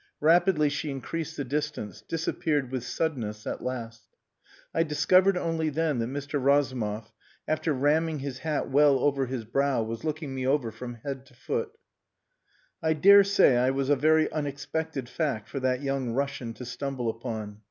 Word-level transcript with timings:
Rapidly 0.21 0.69
she 0.69 0.89
increased 0.89 1.37
the 1.37 1.43
distance 1.43 2.01
disappeared 2.01 2.71
with 2.71 2.83
suddenness 2.83 3.45
at 3.45 3.63
last. 3.63 4.07
I 4.73 4.81
discovered 4.81 5.37
only 5.37 5.69
then 5.69 5.99
that 5.99 6.09
Mr. 6.09 6.43
Razumov, 6.43 7.11
after 7.47 7.71
ramming 7.71 8.17
his 8.17 8.39
hat 8.39 8.67
well 8.71 8.97
over 8.97 9.27
his 9.27 9.45
brow, 9.45 9.83
was 9.83 10.03
looking 10.03 10.33
me 10.33 10.47
over 10.47 10.71
from 10.71 10.95
head 10.95 11.27
to 11.27 11.35
foot. 11.35 11.77
I 12.81 12.93
dare 12.93 13.23
say 13.23 13.57
I 13.57 13.69
was 13.69 13.91
a 13.91 13.95
very 13.95 14.27
unexpected 14.31 15.07
fact 15.07 15.47
for 15.47 15.59
that 15.59 15.83
young 15.83 16.13
Russian 16.13 16.55
to 16.55 16.65
stumble 16.65 17.07
upon. 17.07 17.59